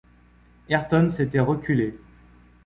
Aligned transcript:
Ayrton 0.67 1.09
s’était 1.09 1.39
reculé. 1.41 1.95